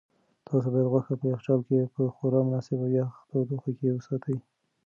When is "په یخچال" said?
1.19-1.59